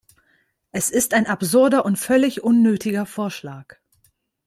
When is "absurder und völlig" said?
1.27-2.43